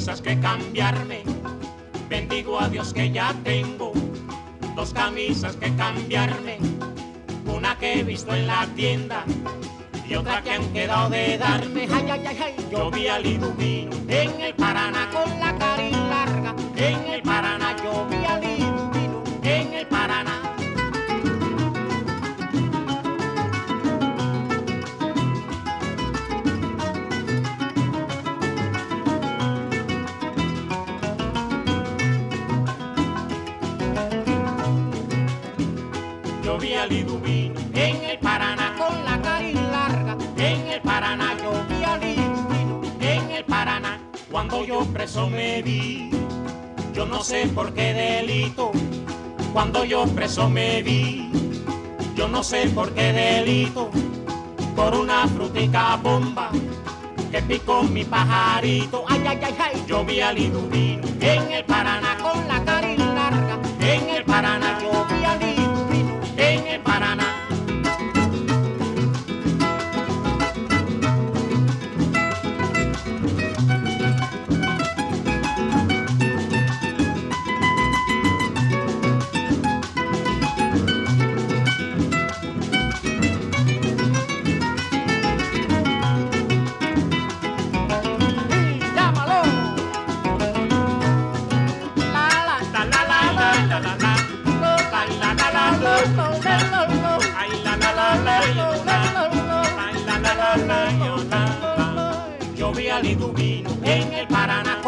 Que 0.04 0.38
cambiarme. 0.38 1.22
Bendigo 2.10 2.60
a 2.60 2.68
Dios 2.68 2.92
que 2.92 3.10
ya 3.10 3.34
tengo 3.42 3.92
dos 4.76 4.92
camisas 4.92 5.56
que 5.56 5.74
cambiarme. 5.76 6.58
Una 7.46 7.78
que 7.78 8.00
he 8.00 8.02
visto 8.02 8.34
en 8.34 8.46
la 8.46 8.66
tienda 8.76 9.24
y 10.06 10.14
otra 10.14 10.42
que 10.42 10.50
han 10.50 10.72
quedado 10.74 11.08
de 11.08 11.38
darme. 11.38 11.88
Ay, 11.90 12.10
ay, 12.10 12.26
ay, 12.26 12.38
ay. 12.44 12.68
Yo 12.70 12.90
vi 12.90 13.08
al 13.08 13.22
Liduvino 13.22 13.96
en 14.08 14.40
el 14.42 14.54
Paraná 14.54 15.08
con 15.10 15.40
la 15.40 15.56
cari 15.56 15.93
yo 44.74 44.84
preso 44.86 45.30
me 45.30 45.62
vi, 45.62 46.10
yo 46.92 47.06
no 47.06 47.22
sé 47.22 47.46
por 47.54 47.72
qué 47.74 47.94
delito. 47.94 48.72
Cuando 49.52 49.84
yo 49.84 50.04
preso 50.06 50.50
me 50.50 50.82
vi, 50.82 51.30
yo 52.16 52.26
no 52.26 52.42
sé 52.42 52.68
por 52.74 52.92
qué 52.92 53.12
delito. 53.12 53.88
Por 54.74 54.96
una 54.96 55.28
frutica 55.28 55.94
bomba 56.02 56.50
que 57.30 57.40
picó 57.42 57.84
mi 57.84 58.04
pajarito. 58.04 59.04
Ay, 59.08 59.22
ay, 59.28 59.38
ay, 59.44 59.56
ay. 59.60 59.84
Yo 59.86 60.04
vi 60.04 60.20
al 60.20 60.34
Liduvino 60.34 61.06
en 61.20 61.52
el 61.52 61.64
Paraná 61.64 62.13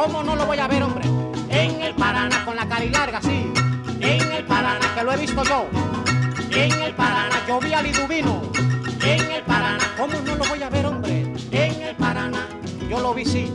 ¿Cómo 0.06 0.22
no 0.22 0.36
lo 0.36 0.46
voy 0.46 0.60
a 0.60 0.68
ver, 0.68 0.84
hombre? 0.84 1.04
En 1.48 1.82
el 1.82 1.92
Paraná 1.96 2.44
con 2.44 2.54
la 2.54 2.68
cari 2.68 2.90
larga, 2.90 3.20
sí. 3.20 3.52
En 4.00 4.32
el 4.32 4.44
Paraná, 4.44 4.94
que 4.94 5.02
lo 5.02 5.12
he 5.12 5.16
visto 5.16 5.42
yo. 5.42 5.66
En 6.52 6.70
el 6.80 6.94
Paraná, 6.94 7.44
yo 7.48 7.58
vi 7.58 7.72
al 7.72 7.84
Liduvino. 7.84 8.40
En 9.02 9.32
el 9.32 9.42
Paraná, 9.42 9.84
¿cómo 9.98 10.20
no 10.20 10.36
lo 10.36 10.44
voy 10.44 10.62
a 10.62 10.70
ver, 10.70 10.86
hombre? 10.86 11.22
En 11.50 11.82
el 11.82 11.96
Paraná, 11.96 12.46
yo 12.88 13.00
lo 13.00 13.14
vi, 13.14 13.24
sí. 13.24 13.52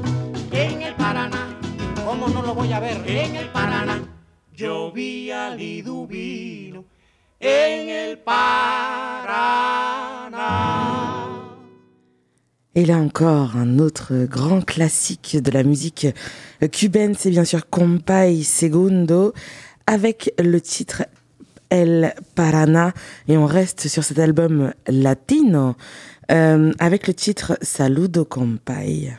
En 0.52 0.82
el 0.82 0.93
Paraná, 0.95 1.58
¿cómo 2.06 2.28
no 2.28 2.41
lo 2.41 2.54
voy 2.54 2.74
a 2.74 2.82
ver? 2.82 3.02
En 3.10 3.38
el 3.38 3.47
Paraná, 3.47 4.04
yo 4.52 4.91
vi 4.91 5.32
al 5.32 5.58
Liduvino. 5.58 6.84
En 7.39 7.89
el 7.89 8.18
Paraná. 8.20 9.62
Et 12.74 12.86
là 12.86 12.95
encore, 12.95 13.57
un 13.57 13.80
autre 13.80 14.13
grand 14.30 14.61
classique 14.61 15.36
de 15.41 15.51
la 15.51 15.63
musique 15.63 16.07
cubaine, 16.72 17.15
c'est 17.19 17.30
bien 17.30 17.43
sûr 17.43 17.69
Compay 17.69 18.43
Segundo, 18.43 19.34
avec 19.88 20.34
le 20.39 20.61
titre 20.61 21.03
El 21.69 22.13
Paraná. 22.34 22.93
Et 23.28 23.36
on 23.36 23.45
reste 23.45 23.89
sur 23.89 24.05
cet 24.05 24.19
album 24.19 24.72
latino, 24.88 25.76
euh, 26.32 26.72
avec 26.80 27.07
le 27.07 27.13
titre 27.13 27.57
Saludo 27.61 28.24
Compay. 28.24 29.17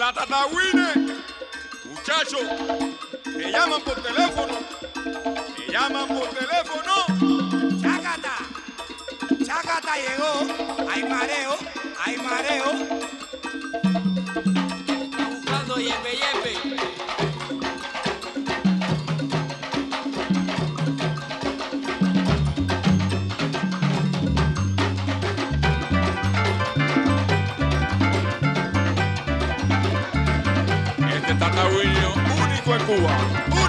Tata 0.00 0.46
Winnie, 0.46 1.14
muchachos, 1.84 2.40
te 3.22 3.52
llaman 3.52 3.82
por 3.82 4.02
teléfono, 4.02 4.54
te 5.54 5.70
llaman 5.70 6.08
por 6.08 6.26
teléfono. 6.30 7.04
Chácata, 7.82 8.38
Chácata 9.44 9.96
llegó, 9.96 10.88
hay 10.90 11.04
mareo, 11.04 11.54
hay 12.02 12.16
mareo. 12.16 13.09
Oh. 32.92 33.59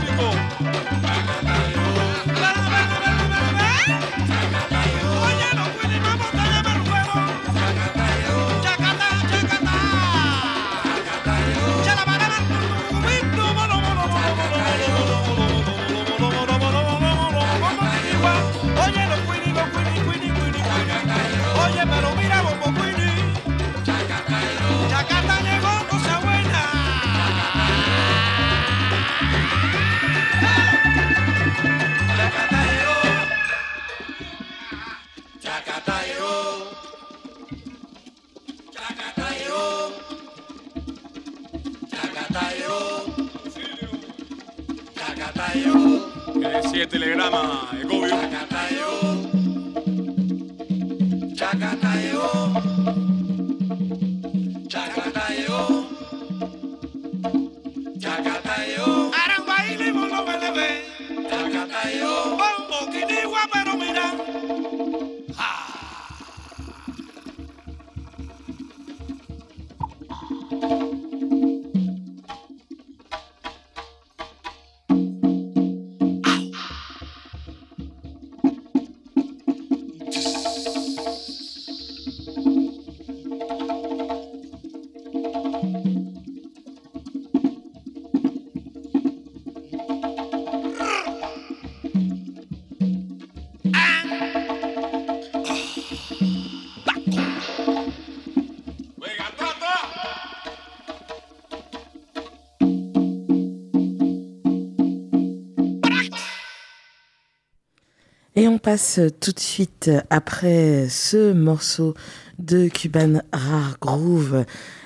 Passe 108.62 109.00
tout 109.20 109.32
de 109.32 109.40
suite 109.40 109.90
après 110.12 110.88
ce 110.88 111.34
morceau 111.34 111.96
de 112.38 112.68
Cuban 112.68 113.22
Rare 113.34 113.78
Groove 113.82 114.46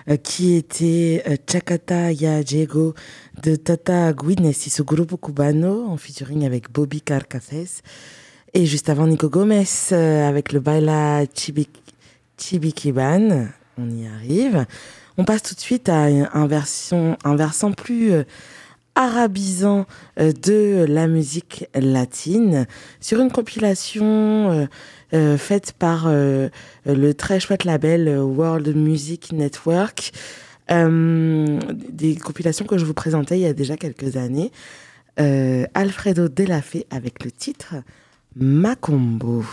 euh, 0.09 0.15
qui 0.15 0.55
était 0.55 1.21
euh, 1.27 1.35
Chacata 1.49 2.13
Ya 2.13 2.41
Diego 2.41 2.93
de 3.43 3.57
Tata 3.57 4.13
Guinness 4.13 4.67
et 4.67 4.69
su 4.69 4.83
grupo 4.83 5.17
cubano 5.17 5.87
en 5.87 5.97
featuring 5.97 6.45
avec 6.45 6.71
Bobby 6.71 7.01
Carcaces. 7.01 7.81
Et 8.53 8.65
juste 8.65 8.87
avant 8.89 9.07
Nico 9.07 9.29
Gomez 9.29 9.65
euh, 9.91 10.29
avec 10.29 10.53
le 10.53 10.61
Baila 10.61 11.25
Chibi, 11.35 11.67
Chibikiban. 12.37 13.49
On 13.77 13.89
y 13.89 14.07
arrive. 14.07 14.65
On 15.17 15.25
passe 15.25 15.43
tout 15.43 15.55
de 15.55 15.59
suite 15.59 15.89
à 15.89 16.03
un, 16.03 16.47
version, 16.47 17.17
un 17.25 17.35
versant 17.35 17.73
plus 17.73 18.13
arabisant 18.95 19.85
euh, 20.19 20.31
de 20.31 20.85
la 20.87 21.07
musique 21.07 21.67
latine 21.75 22.65
sur 22.99 23.19
une 23.19 23.31
compilation 23.31 24.05
euh, 24.51 24.65
euh, 25.13 25.37
faite 25.37 25.73
par 25.77 26.07
le 26.09 27.13
très 27.13 27.39
chouette 27.39 27.63
label 27.63 28.09
World 28.19 28.75
Music 28.75 29.31
Network. 29.31 30.11
Des 30.67 32.15
compilations 32.15 32.65
que 32.65 32.77
je 32.77 32.85
vous 32.85 32.95
présentais 32.95 33.37
il 33.37 33.43
y 33.43 33.45
a 33.45 33.53
déjà 33.53 33.77
quelques 33.77 34.17
années. 34.17 34.51
Alfredo 35.17 36.27
Delafé 36.27 36.87
avec 36.89 37.23
le 37.23 37.31
titre 37.31 37.75
Macombo. 38.35 39.43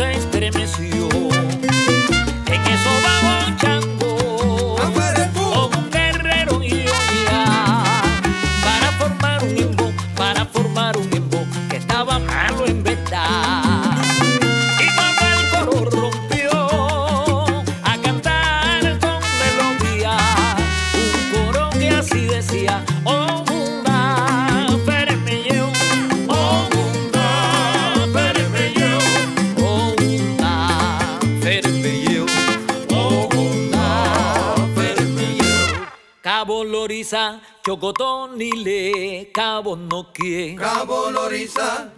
change. 0.00 0.39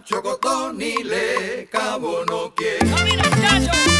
Chocotón 0.05 0.79
y 0.79 1.03
le, 1.03 1.67
Cabo 1.71 2.23
no 2.25 2.53
quiere. 2.53 3.92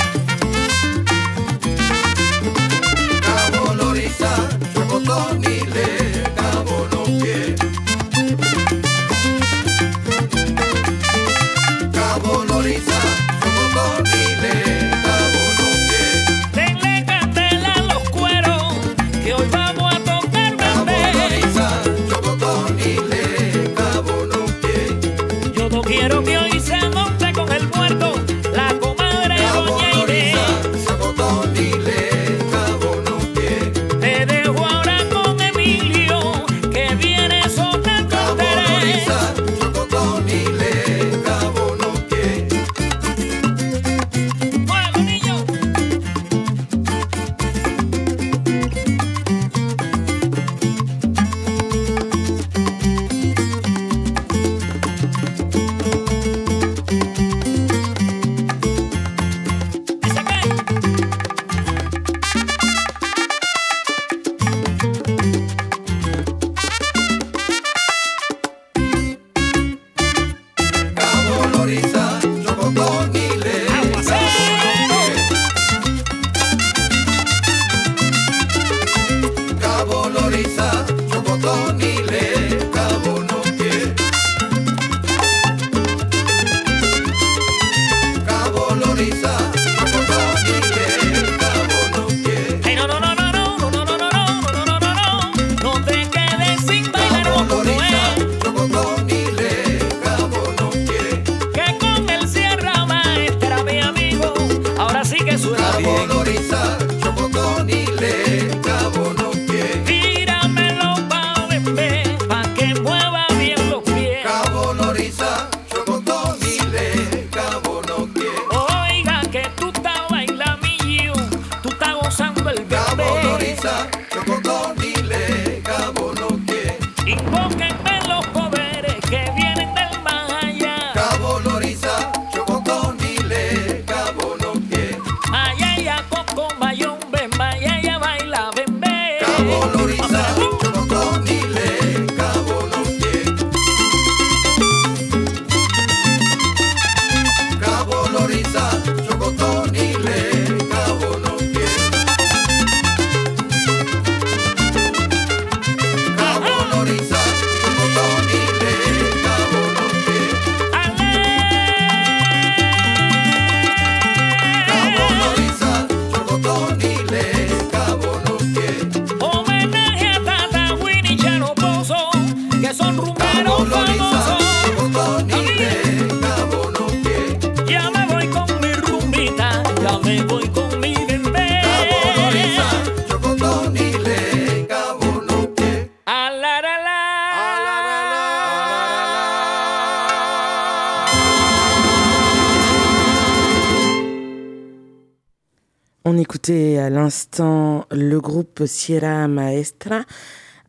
groupe 198.54 198.68
Sierra 198.68 199.28
Maestra 199.28 200.04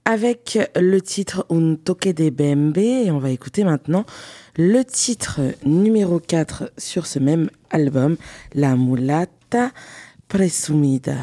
avec 0.05 0.59
le 0.77 1.01
titre 1.01 1.47
Un 1.51 1.77
toque 1.77 2.09
de 2.09 2.31
Bembe 2.31 2.79
et 2.79 3.11
on 3.11 3.19
va 3.19 3.31
écouter 3.31 3.65
maintenant 3.65 4.05
le 4.57 4.83
titre 4.85 5.41
numéro 5.65 6.21
4 6.21 6.73
sur 6.77 7.07
ce 7.07 7.19
même 7.19 7.51
album, 7.71 8.17
La 8.55 8.77
Mulata 8.77 9.71
Presumida. 10.29 11.17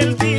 el 0.00 0.16
día. 0.16 0.29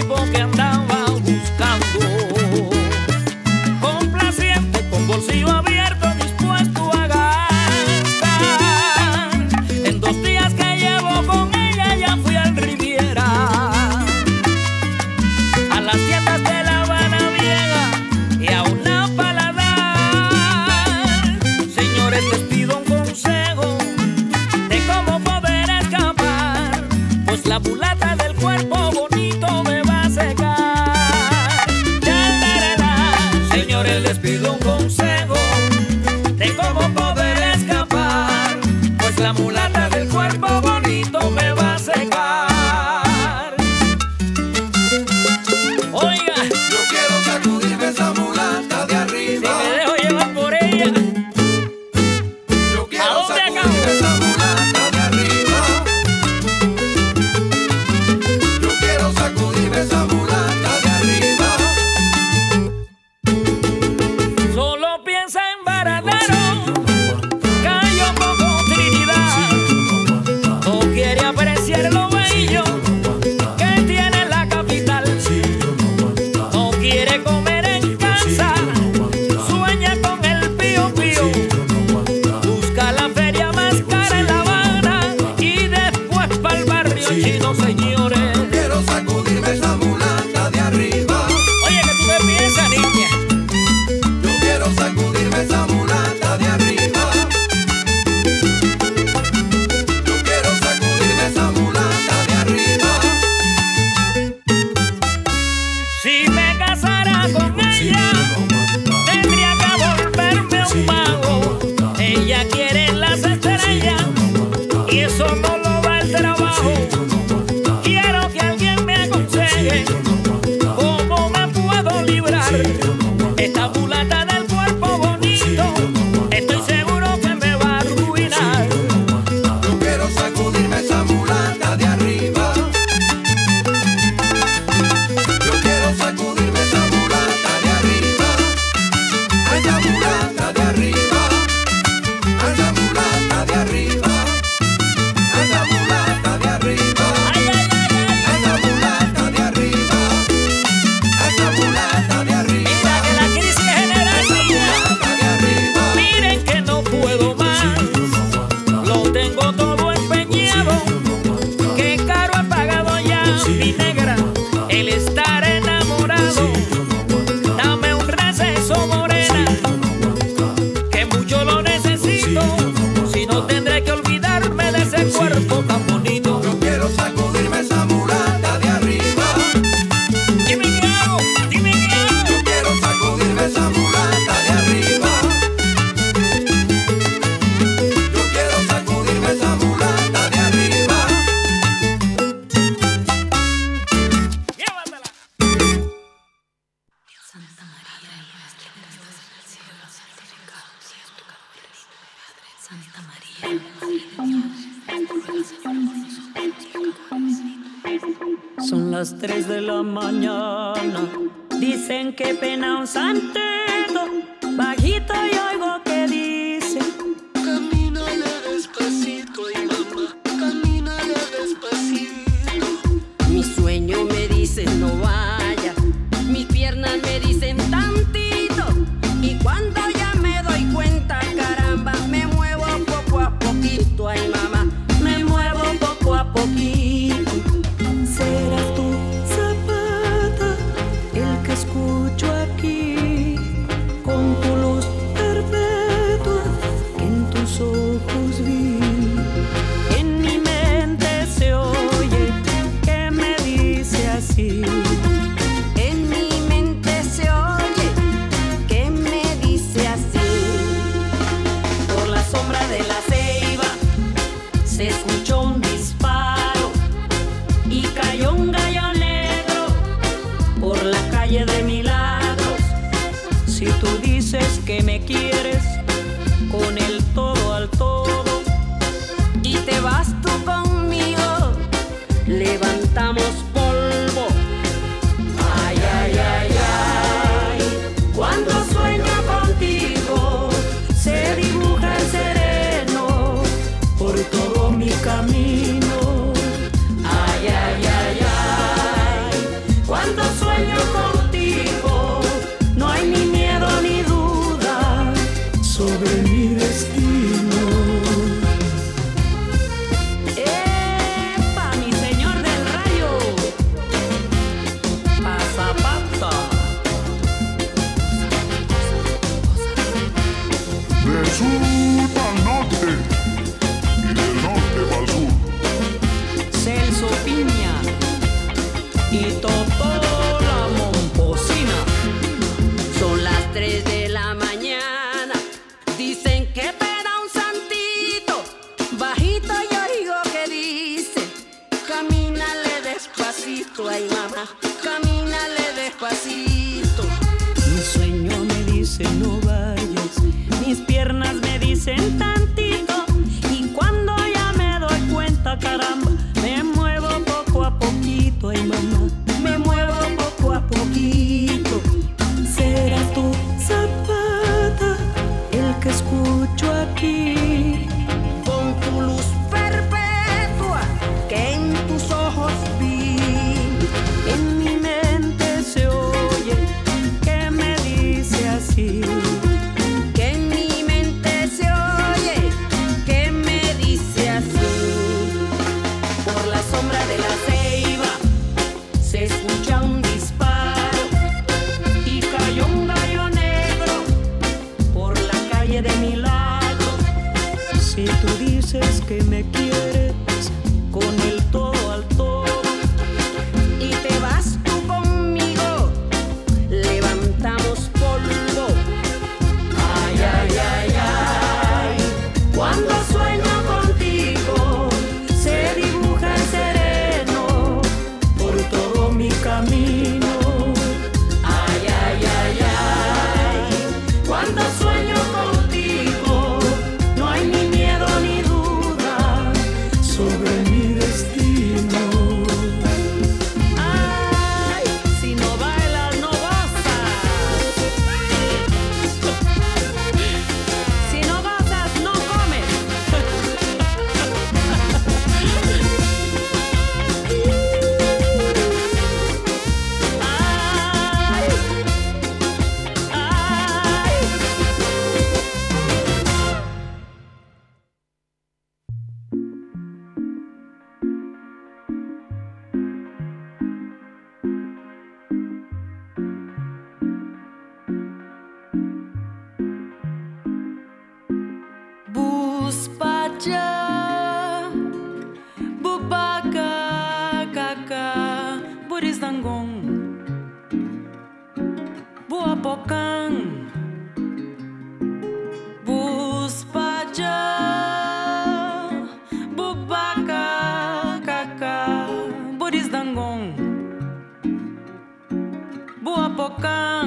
пока. 496.61 497.00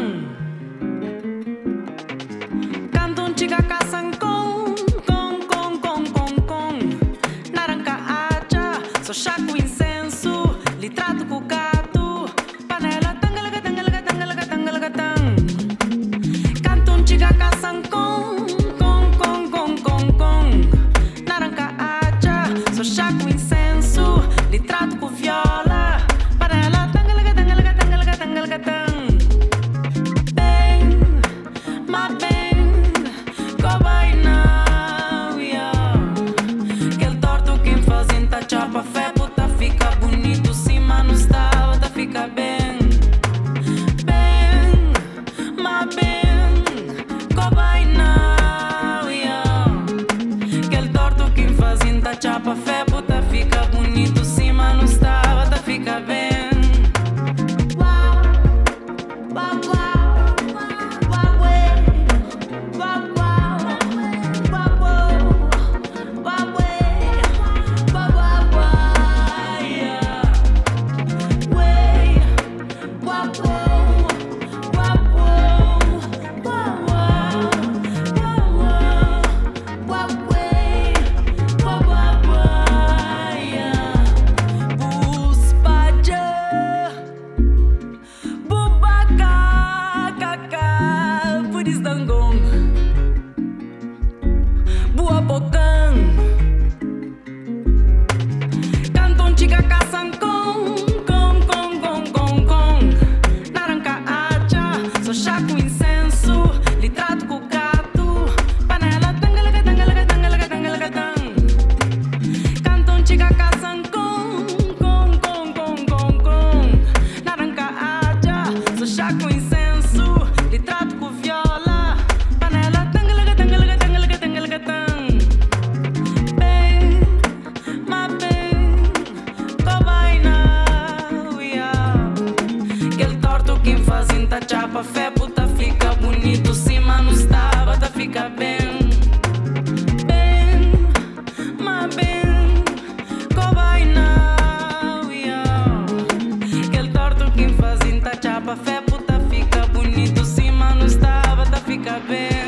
fé, 148.56 148.80
puta 148.80 149.20
fica 149.30 149.66
bonito. 149.66 150.24
Sim, 150.24 150.50
mano, 150.50 150.86
estava, 150.86 151.44
tá 151.46 151.58
fica 151.58 151.98
bem. 152.00 152.43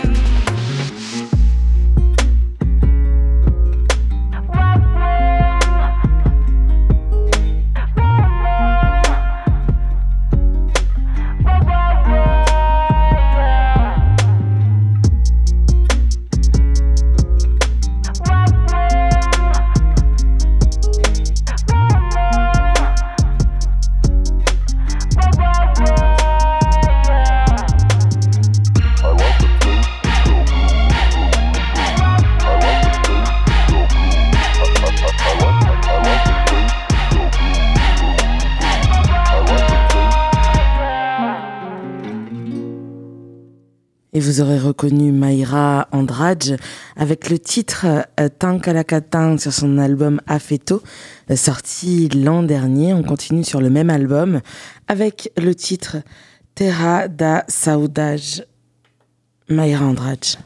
Mayra 44.94 45.88
Andrade 45.92 46.58
avec 46.96 47.30
le 47.30 47.38
titre 47.38 47.86
euh, 48.20 48.28
Tankalakatang 48.28 49.38
sur 49.38 49.52
son 49.52 49.78
album 49.78 50.20
Afeto, 50.26 50.82
euh, 51.30 51.36
sorti 51.36 52.08
l'an 52.08 52.42
dernier. 52.42 52.92
On 52.92 53.02
continue 53.02 53.44
sur 53.44 53.60
le 53.60 53.70
même 53.70 53.90
album 53.90 54.40
avec 54.88 55.32
le 55.36 55.54
titre 55.54 55.96
Terra 56.54 57.08
da 57.08 57.44
Saudade. 57.48 58.46
Mayra 59.48 59.86
Andrade. 59.86 60.45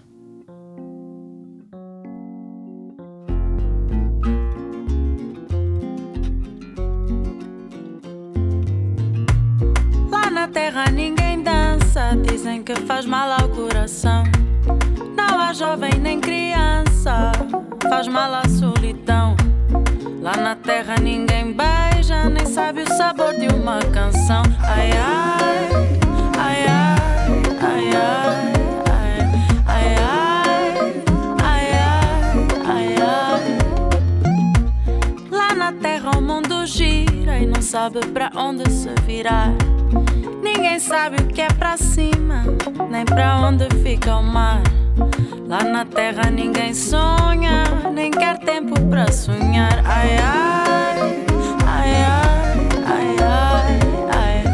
Dizem 12.40 12.62
que 12.62 12.74
faz 12.86 13.04
mal 13.04 13.30
ao 13.30 13.50
coração. 13.50 14.24
Não 15.14 15.38
há 15.38 15.52
jovem 15.52 15.92
nem 16.00 16.18
criança, 16.18 17.32
faz 17.82 18.08
mal 18.08 18.32
à 18.32 18.48
solidão. 18.48 19.36
Lá 20.22 20.34
na 20.38 20.56
terra 20.56 20.96
ninguém 20.96 21.52
beija, 21.52 22.30
nem 22.30 22.46
sabe 22.46 22.80
o 22.80 22.96
sabor 22.96 23.34
de 23.38 23.46
uma 23.48 23.78
canção. 23.92 24.42
Ai 24.62 24.90
ai, 24.92 25.68
ai 26.38 26.66
ai, 26.66 26.96
ai 27.60 27.90
ai. 27.94 28.52
ai, 29.66 29.96
ai, 30.08 30.72
ai, 32.66 32.94
ai. 33.02 33.58
Lá 35.30 35.54
na 35.54 35.72
terra 35.72 36.10
o 36.16 36.22
mundo 36.22 36.64
gira 36.64 37.38
e 37.38 37.44
não 37.44 37.60
sabe 37.60 38.00
pra 38.06 38.30
onde 38.34 38.70
se 38.70 38.88
virar. 39.06 39.52
Ninguém 40.60 40.78
sabe 40.78 41.16
o 41.22 41.26
que 41.26 41.40
é 41.40 41.48
pra 41.48 41.74
cima, 41.78 42.44
nem 42.90 43.02
pra 43.06 43.38
onde 43.38 43.66
fica 43.82 44.14
o 44.16 44.22
mar. 44.22 44.60
Lá 45.48 45.64
na 45.64 45.86
terra 45.86 46.30
ninguém 46.30 46.74
sonha, 46.74 47.64
nem 47.94 48.10
quer 48.10 48.38
tempo 48.40 48.78
pra 48.90 49.10
sonhar. 49.10 49.82
Ai 49.86 50.18
ai, 50.18 51.24
ai 51.66 51.94
ai, 52.04 52.36
ai 52.84 53.16
ai, 53.22 53.78
ai 54.12 54.44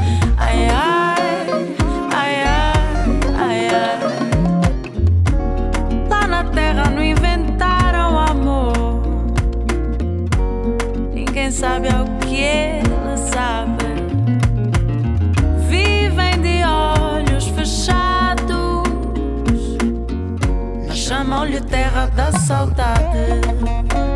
ai, 0.53 1.03
ai 2.15 2.41
ai, 2.47 2.55
ai 3.37 3.69
ai. 3.75 3.99
Lá 6.09 6.29
na 6.29 6.45
terra 6.45 6.89
não 6.89 7.03
inventaram 7.03 8.17
amor. 8.17 9.03
Ninguém 11.13 11.51
sabe 11.51 11.89
ao 11.89 12.06
terra 21.61 22.07
da 22.07 22.33
saudade. 22.33 24.16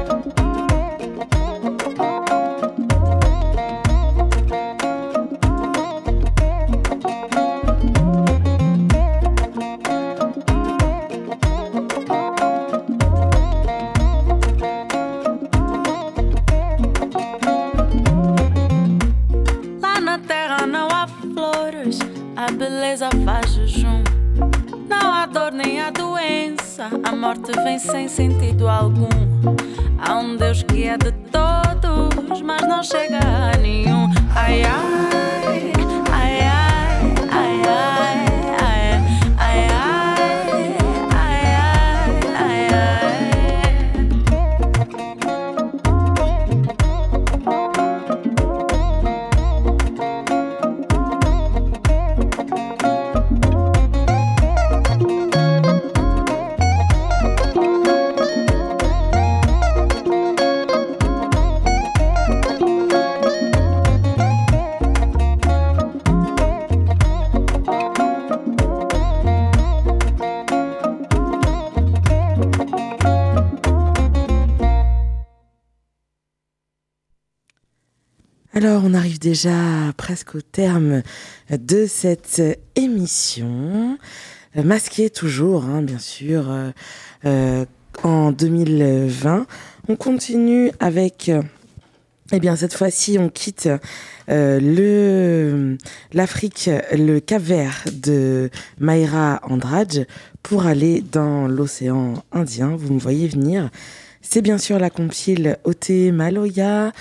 A 27.05 27.13
morte 27.15 27.53
vem 27.65 27.79
sem 27.79 28.09
sentido 28.09 28.69
algum. 28.69 29.09
Há 29.99 30.17
um 30.17 30.37
Deus 30.37 30.63
que 30.63 30.85
é 30.85 30.97
de 30.97 31.13
todos, 31.31 32.43
mas 32.43 32.63
não 32.63 32.83
chega 32.83 33.19
a 33.19 33.57
nenhum. 33.59 34.09
Ai, 34.35 34.63
ai, 34.63 35.20
déjà 79.21 79.93
presque 79.97 80.35
au 80.35 80.41
terme 80.41 81.03
de 81.51 81.87
cette 81.87 82.43
émission. 82.75 83.99
Euh, 84.57 84.63
Masqué 84.63 85.11
toujours, 85.11 85.65
hein, 85.65 85.83
bien 85.83 85.99
sûr, 85.99 86.51
euh, 86.51 86.71
euh, 87.27 87.65
en 88.03 88.33
2020. 88.33 89.47
On 89.89 89.97
continue 89.97 90.73
avec... 90.81 91.31
eh 92.33 92.41
bien, 92.41 92.57
cette 92.57 92.75
fois-ci, 92.75 93.19
on 93.19 93.29
quitte 93.29 93.69
le 94.29 95.77
l'Afrique, 96.13 96.71
le 96.93 97.19
Cap-Vert 97.19 97.85
de 97.93 98.49
Mayra 98.79 99.41
Andrade 99.43 100.07
pour 100.43 100.67
aller 100.67 101.03
dans 101.03 101.49
l'océan 101.49 102.15
Indien. 102.31 102.77
Vous 102.77 102.95
me 102.95 103.01
voyez 103.01 103.27
venir. 103.27 103.71
C'est 104.23 104.43
bien 104.43 104.59
sûr 104.59 104.79
la 104.79 104.91
compile 104.91 105.59
OT 105.65 106.13
Maloya. 106.13 106.93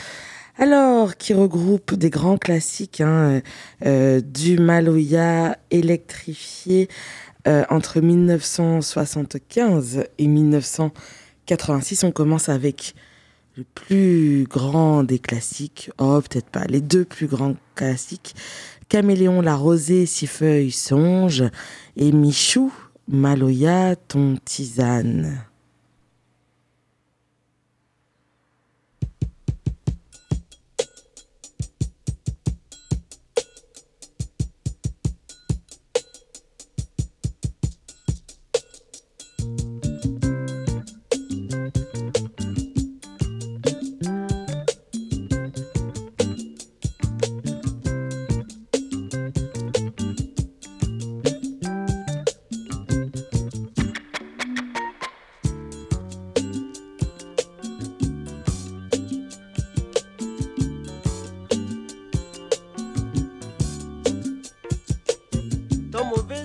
Alors, 0.61 1.15
qui 1.15 1.33
regroupe 1.33 1.93
des 1.93 2.09
grands 2.09 2.37
classiques 2.37 2.99
hein, 2.99 3.41
euh, 3.85 4.19
du 4.19 4.57
Maloya 4.57 5.57
électrifié 5.71 6.89
euh, 7.47 7.63
entre 7.69 8.01
1975 8.01 10.03
et 10.17 10.27
1986. 10.27 12.03
On 12.03 12.11
commence 12.11 12.49
avec 12.49 12.93
le 13.55 13.63
plus 13.63 14.43
grand 14.49 15.03
des 15.03 15.19
classiques, 15.19 15.91
oh 15.97 16.19
peut-être 16.19 16.49
pas, 16.49 16.65
les 16.65 16.81
deux 16.81 17.05
plus 17.05 17.27
grands 17.27 17.55
classiques, 17.75 18.35
Caméléon, 18.89 19.39
la 19.39 19.55
rosée, 19.55 20.05
six 20.05 20.27
feuilles, 20.27 20.71
songe, 20.71 21.45
et 21.95 22.11
Michou, 22.11 22.73
Maloya, 23.07 23.95
ton 23.95 24.35
tisane. 24.43 25.41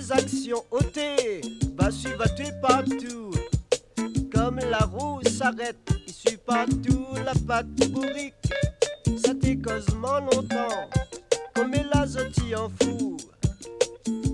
Ton 0.05 0.13
mauvaise 0.13 0.23
action 0.23 0.63
ôtée 0.71 1.41
va 1.77 1.89
suivre 1.91 2.25
partout. 2.61 3.31
Comme 4.33 4.59
la 4.69 4.79
roue 4.79 5.21
s'arrête, 5.23 5.77
il 6.07 6.13
suit 6.13 6.37
partout 6.37 7.07
la 7.23 7.33
patte 7.47 7.67
bourrique. 7.91 8.33
Ça 9.17 9.33
t'est 9.33 9.57
causement 9.57 10.19
longtemps, 10.19 10.89
comme 11.53 11.73
l'azoti 11.93 12.55
en 12.55 12.69
fou. 12.81 13.17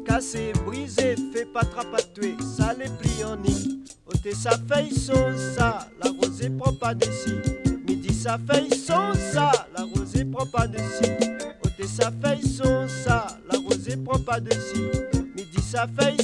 Cassé, 0.06 0.52
brisé, 0.66 1.16
fait 1.34 1.46
pas 1.46 1.64
trapatouer, 1.64 2.36
ça 2.58 2.74
les 2.74 2.90
plie 2.90 3.24
en 3.24 3.38
nid. 3.38 3.84
Ôtez 4.08 4.34
sa 4.34 4.52
feuille 4.52 4.94
son 4.94 5.36
ça, 5.56 5.88
la 6.04 6.12
rosée 6.12 6.50
prend 6.50 6.74
pas 6.74 6.94
dessus. 6.94 7.42
Midi 7.88 8.14
sa 8.14 8.38
feuille 8.38 8.74
son 8.74 9.14
ça, 9.14 9.52
la 9.78 9.84
rosée 9.84 10.26
prend 10.26 10.46
pas 10.48 10.68
dessus. 10.68 11.14
Ôtez 11.64 11.88
sa 11.88 12.12
feuille 12.12 12.48
son 12.48 12.88
ça, 12.88 13.28
la 13.52 13.60
rosée 13.60 13.98
prend 13.98 14.20
pas 14.20 14.40
dessus 14.40 15.01
la 15.82 15.88
feuille 15.88 16.21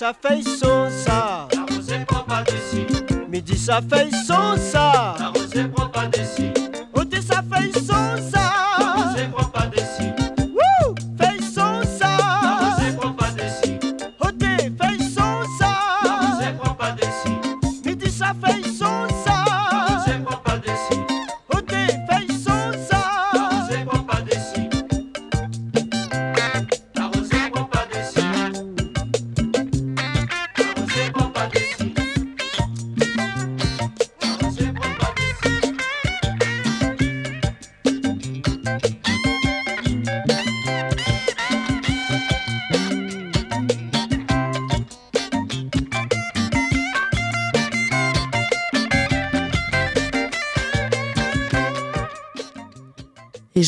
ça 0.00 0.14
fait 0.14 0.42
so 0.42 0.88
ça. 0.88 1.46
La 1.52 1.74
rosée 1.74 1.98
prend 2.06 2.24
pas 2.24 2.42
dessus. 2.44 2.86
Midi 3.28 3.58
ça 3.58 3.80
fait 3.82 4.08
so 4.26 4.39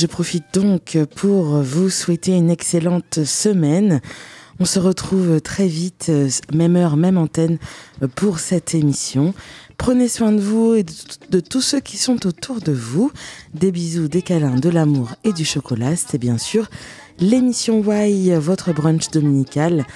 je 0.03 0.07
profite 0.09 0.45
donc 0.53 0.99
pour 1.15 1.63
vous 1.63 1.89
souhaiter 1.89 2.33
une 2.33 2.51
excellente 2.51 3.25
semaine. 3.25 4.01
On 4.59 4.65
se 4.65 4.81
retrouve 4.81 5.41
très 5.41 5.69
vite, 5.69 6.11
même 6.53 6.75
heure, 6.75 6.97
même 6.97 7.19
antenne, 7.19 7.59
pour 8.17 8.41
cette 8.41 8.75
émission. 8.75 9.33
Prenez 9.79 10.09
soin 10.09 10.33
de 10.33 10.41
vous 10.41 10.75
et 10.75 10.85
de, 11.31 11.39
tous 11.39 11.61
ceux 11.61 11.79
qui 11.79 11.99
sont 11.99 12.27
autour 12.27 12.61
de 12.61 12.73
vous. 12.73 13.13
Des 13.55 13.71
bisous, 13.71 14.09
des 14.09 14.23
câlins, 14.23 14.57
de 14.57 14.71
l'amour 14.71 15.11
et 15.23 15.33
du 15.33 15.45
chocolat. 15.45 15.95
C'était 15.95 16.19
bien 16.19 16.37
sûr 16.37 16.69
l'émission 17.21 17.81
Why, 17.81 18.35
votre 18.35 18.73
brunch 18.73 19.09
dominical 19.11 19.87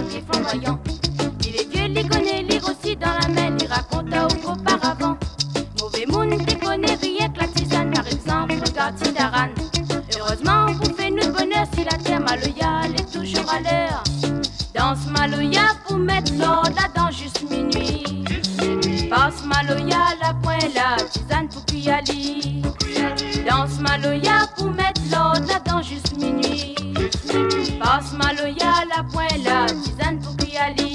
Heureusement, 8.79 10.67
vous 10.67 10.95
faites 10.95 11.11
nous 11.11 11.33
bonheur 11.33 11.67
si 11.75 11.85
la 11.85 11.97
terre 11.97 12.21
maloya 12.21 12.83
est 12.95 13.11
toujours 13.11 13.51
à 13.51 13.61
l'heure. 13.61 14.05
Danse 14.75 15.07
maloya 15.07 15.63
pour 15.87 15.97
mettre 15.97 16.33
l'ordre 16.39 16.71
là-dedans 16.77 17.11
juste 17.11 17.43
minuit. 17.51 18.25
Passe 19.09 19.45
maloya, 19.47 19.99
la 20.21 20.35
pointe 20.35 20.75
la 20.75 20.97
tisane 21.05 21.49
pour 21.49 21.65
Kuyali. 21.65 22.63
Danse 23.49 23.81
maloya 23.81 24.47
pour 24.57 24.71
mettre 24.71 25.01
l'ordre 25.11 25.47
là-dedans 25.49 25.83
juste 25.83 26.15
minuit. 26.19 26.75
Passe 27.81 28.13
maloya, 28.13 28.85
la 28.95 29.03
pointe 29.05 29.43
la 29.45 29.67
tisane 29.67 30.19
pour 30.19 30.37
Kuyali. 30.37 30.86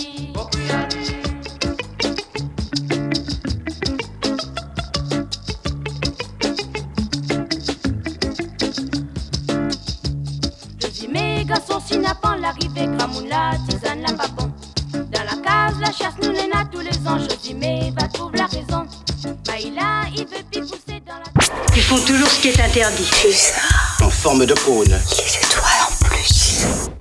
L'arrivée, 12.52 12.98
Gramoun 12.98 13.28
la 13.28 13.52
tisane 13.68 14.02
la 14.02 14.14
pas 14.14 14.28
bon. 14.30 14.52
Dans 14.94 15.24
la 15.24 15.36
case, 15.42 15.80
la 15.80 15.92
chasse 15.92 16.16
nous 16.22 16.30
a 16.30 16.66
tous 16.66 16.80
les 16.80 17.08
ans. 17.08 17.18
Je 17.20 17.36
dis 17.36 17.54
mais 17.54 17.94
va 18.00 18.08
trouver 18.08 18.38
la 18.38 18.46
raison. 18.46 18.86
Maïla, 19.48 20.06
il 20.16 20.26
veut 20.26 20.44
plus 20.52 20.62
pousser 20.62 21.02
dans 21.06 21.18
la 21.18 21.76
Ils 21.76 21.84
font 21.84 22.00
toujours 22.06 22.30
ce 22.30 22.42
qui 22.42 22.50
est 22.50 22.60
interdit. 22.60 23.10
En 24.02 24.10
forme 24.10 24.46
de 24.46 24.54
cône. 24.54 25.00
C'est 25.08 25.50
toi. 25.50 25.91